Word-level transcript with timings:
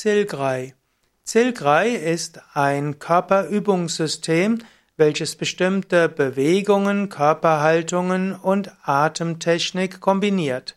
Zilgrei. 0.00 0.76
Zilgrei 1.24 1.88
ist 1.88 2.40
ein 2.54 3.00
Körperübungssystem, 3.00 4.58
welches 4.96 5.34
bestimmte 5.34 6.08
Bewegungen, 6.08 7.08
Körperhaltungen 7.08 8.32
und 8.36 8.70
Atemtechnik 8.84 9.98
kombiniert. 9.98 10.76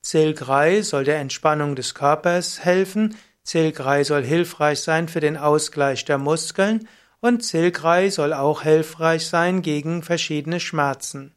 Zilgrei 0.00 0.80
soll 0.80 1.04
der 1.04 1.18
Entspannung 1.18 1.76
des 1.76 1.94
Körpers 1.94 2.64
helfen, 2.64 3.18
Zilgrei 3.42 4.02
soll 4.02 4.22
hilfreich 4.22 4.80
sein 4.80 5.08
für 5.08 5.20
den 5.20 5.36
Ausgleich 5.36 6.06
der 6.06 6.16
Muskeln 6.16 6.88
und 7.20 7.44
Zilgrei 7.44 8.08
soll 8.08 8.32
auch 8.32 8.62
hilfreich 8.62 9.26
sein 9.26 9.60
gegen 9.60 10.02
verschiedene 10.02 10.58
Schmerzen. 10.58 11.34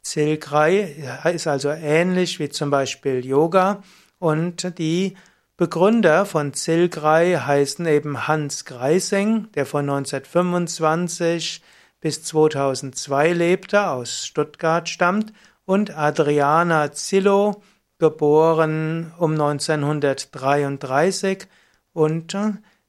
Zilgrei 0.00 1.20
ist 1.34 1.48
also 1.48 1.68
ähnlich 1.68 2.38
wie 2.38 2.48
zum 2.48 2.70
Beispiel 2.70 3.26
Yoga 3.26 3.82
und 4.18 4.78
die 4.78 5.18
Begründer 5.58 6.26
von 6.26 6.52
Zilgrei 6.52 7.36
heißen 7.36 7.86
eben 7.86 8.28
Hans 8.28 8.66
Greising, 8.66 9.50
der 9.52 9.64
von 9.64 9.88
1925 9.88 11.62
bis 11.98 12.22
2002 12.24 13.32
lebte, 13.32 13.88
aus 13.88 14.26
Stuttgart 14.26 14.86
stammt, 14.86 15.32
und 15.64 15.96
Adriana 15.96 16.92
Zillow, 16.92 17.62
geboren 17.98 19.14
um 19.18 19.32
1933 19.32 21.46
und 21.94 22.36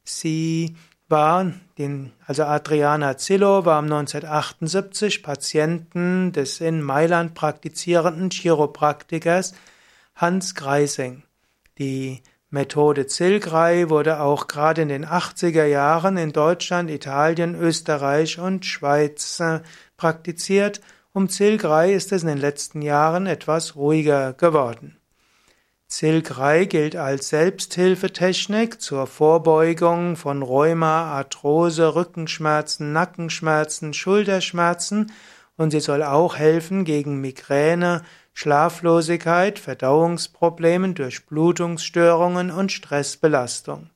sie 0.04 0.76
war, 1.08 1.54
den, 1.78 2.12
also 2.26 2.44
Adriana 2.44 3.18
Zillow 3.18 3.64
war 3.64 3.80
um 3.80 3.86
1978 3.86 5.24
Patienten 5.24 6.34
des 6.34 6.60
in 6.60 6.82
Mailand 6.82 7.34
praktizierenden 7.34 8.30
Chiropraktikers 8.30 9.54
Hans 10.16 10.54
Greising. 10.54 11.24
Die 11.78 12.22
Methode 12.50 13.08
Zilgrei 13.08 13.90
wurde 13.90 14.22
auch 14.22 14.48
gerade 14.48 14.82
in 14.82 14.88
den 14.88 15.06
80er 15.06 15.66
Jahren 15.66 16.16
in 16.16 16.32
Deutschland, 16.32 16.90
Italien, 16.90 17.56
Österreich 17.56 18.40
und 18.40 18.66
Schweiz 18.66 19.42
äh, 19.42 19.60
praktiziert. 19.98 20.80
Um 21.12 21.28
Zilgrei 21.28 21.92
ist 21.92 22.14
es 22.14 22.22
in 22.22 22.30
den 22.30 22.38
letzten 22.38 22.82
Jahren 22.82 23.28
etwas 23.28 23.76
ruhiger 23.76 24.32
geworden. 24.32 24.98
Zilgrei 25.88 26.64
gilt 26.66 26.96
als 26.96 27.30
Selbsthilfetechnik 27.30 28.82
zur 28.82 29.08
Vorbeugung 29.08 30.16
von 30.16 30.42
Rheuma, 30.42 31.04
Arthrose, 31.04 31.96
Rückenschmerzen, 31.96 32.94
Nackenschmerzen, 32.94 33.94
Schulterschmerzen 33.94 35.12
und 35.58 35.72
sie 35.72 35.80
soll 35.80 36.04
auch 36.04 36.38
helfen 36.38 36.86
gegen 36.86 37.20
Migräne, 37.20 38.04
Schlaflosigkeit, 38.34 39.60
Verdauungsproblemen, 39.60 40.94
Durchblutungsstörungen 40.94 42.52
und 42.52 42.72
Stressbelastung. 42.72 43.90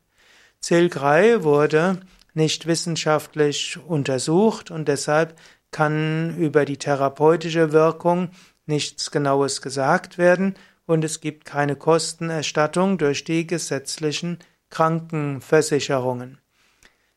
Zilgrei 0.59 1.43
wurde 1.43 2.01
nicht 2.33 2.65
wissenschaftlich 2.65 3.79
untersucht 3.87 4.71
und 4.71 4.87
deshalb 4.87 5.35
kann 5.71 6.35
über 6.37 6.65
die 6.65 6.77
therapeutische 6.77 7.71
Wirkung 7.71 8.29
nichts 8.65 9.11
Genaues 9.11 9.61
gesagt 9.61 10.17
werden 10.17 10.55
und 10.85 11.03
es 11.03 11.21
gibt 11.21 11.45
keine 11.45 11.75
Kostenerstattung 11.75 12.97
durch 12.97 13.23
die 13.23 13.47
gesetzlichen 13.47 14.39
Krankenversicherungen. 14.69 16.39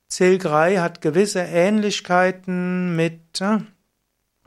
Zilgrei 0.08 0.76
hat 0.76 1.00
gewisse 1.00 1.40
Ähnlichkeiten 1.40 2.94
mit 2.94 3.40
äh, 3.40 3.58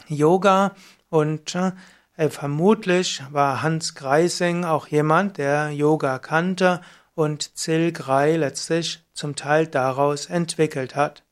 Yoga 0.08 0.76
und 1.10 1.56
äh, 1.56 1.72
äh, 2.18 2.30
vermutlich 2.30 3.22
war 3.32 3.62
Hans 3.62 3.96
Greising 3.96 4.66
auch 4.66 4.88
jemand, 4.88 5.38
der 5.38 5.72
Yoga 5.72 6.20
kannte 6.20 6.82
und 7.14 7.58
Zilgrei 7.58 8.36
letztlich 8.36 9.04
zum 9.14 9.36
Teil 9.36 9.68
daraus 9.68 10.26
entwickelt 10.28 10.96
hat. 10.96 11.24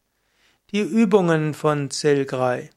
Die 0.71 0.81
Übungen 0.81 1.53
von 1.53 1.91
Zilgrei. 1.91 2.69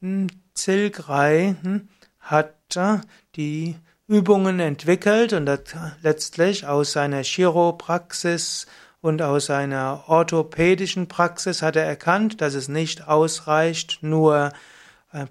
Hm, 0.00 0.26
Zilgrei 0.54 1.56
hm, 1.62 1.88
hat 2.20 2.76
äh, 2.76 2.98
die 3.36 3.76
Übungen 4.06 4.60
entwickelt 4.60 5.32
und 5.32 5.48
hat 5.48 5.76
letztlich 6.02 6.66
aus 6.66 6.92
seiner 6.92 7.22
Chiropraxis 7.22 8.66
und 9.00 9.22
aus 9.22 9.46
seiner 9.46 10.04
orthopädischen 10.08 11.08
Praxis 11.08 11.62
hat 11.62 11.76
er 11.76 11.84
erkannt, 11.84 12.40
dass 12.40 12.54
es 12.54 12.68
nicht 12.68 13.06
ausreicht, 13.06 13.98
nur 14.02 14.52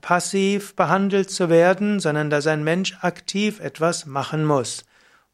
passiv 0.01 0.75
behandelt 0.75 1.29
zu 1.29 1.49
werden, 1.49 1.99
sondern 1.99 2.29
dass 2.29 2.47
ein 2.47 2.63
Mensch 2.63 2.97
aktiv 3.01 3.59
etwas 3.59 4.05
machen 4.05 4.45
muss. 4.45 4.85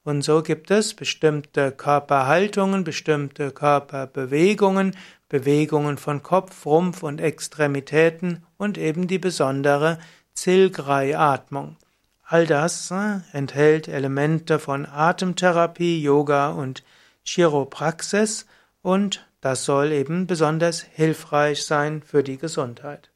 Und 0.03 0.23
so 0.23 0.41
gibt 0.41 0.71
es 0.71 0.93
bestimmte 0.93 1.71
Körperhaltungen, 1.71 2.83
bestimmte 2.83 3.51
Körperbewegungen, 3.51 4.95
Bewegungen 5.27 5.97
von 5.97 6.23
Kopf, 6.23 6.65
Rumpf 6.65 7.03
und 7.03 7.21
Extremitäten 7.21 8.43
und 8.57 8.77
eben 8.77 9.07
die 9.07 9.19
besondere 9.19 9.99
Zilgrei-Atmung. 10.33 11.77
All 12.23 12.47
das 12.47 12.91
äh, 12.91 13.19
enthält 13.33 13.87
Elemente 13.87 14.57
von 14.57 14.85
Atemtherapie, 14.85 16.01
Yoga 16.01 16.49
und 16.49 16.83
Chiropraxis 17.23 18.45
und 18.81 19.27
das 19.41 19.65
soll 19.65 19.91
eben 19.91 20.27
besonders 20.27 20.81
hilfreich 20.81 21.63
sein 21.65 22.01
für 22.01 22.23
die 22.23 22.37
Gesundheit. 22.37 23.11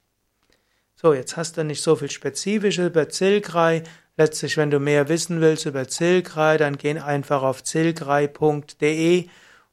So, 1.05 1.13
jetzt 1.13 1.35
hast 1.35 1.57
du 1.57 1.65
nicht 1.65 1.81
so 1.81 1.97
viel 1.97 2.09
Spezifisches 2.09 2.87
über 2.87 3.09
Zilgrei. 3.09 3.83
Letztlich, 4.15 4.55
wenn 4.55 4.71
du 4.71 4.79
mehr 4.79 5.09
wissen 5.09 5.41
willst 5.41 5.65
über 5.65 5.85
Zilgrei, 5.85 6.55
dann 6.55 6.77
geh 6.77 6.97
einfach 6.97 7.43
auf 7.43 7.61
zilgrei.de 7.61 9.27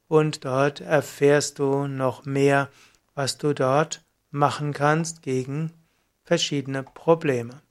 und 0.09 0.45
dort 0.45 0.81
erfährst 0.81 1.61
du 1.61 1.87
noch 1.87 2.25
mehr, 2.25 2.69
was 3.15 3.39
du 3.39 3.53
dort 3.53 4.03
machen 4.33 4.73
kannst 4.73 5.23
gegen 5.23 5.73
verschiedene 6.25 6.83
Probleme. 6.83 7.63